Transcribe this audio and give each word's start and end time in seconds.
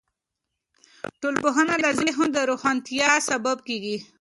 ټولنپوهنه 1.21 1.75
د 1.85 1.87
ذهن 2.01 2.27
د 2.35 2.37
روښانتیا 2.49 3.09
سبب 3.29 3.57
کیږي. 3.67 3.97